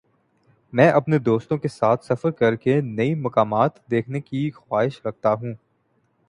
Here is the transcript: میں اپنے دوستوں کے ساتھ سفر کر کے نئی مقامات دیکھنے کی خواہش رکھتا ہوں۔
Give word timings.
میں 0.73 0.89
اپنے 0.91 1.17
دوستوں 1.19 1.57
کے 1.57 1.67
ساتھ 1.67 2.05
سفر 2.05 2.31
کر 2.31 2.55
کے 2.55 2.81
نئی 2.81 3.13
مقامات 3.15 3.91
دیکھنے 3.91 4.21
کی 4.21 4.51
خواہش 4.51 5.01
رکھتا 5.05 5.33
ہوں۔ 5.33 5.53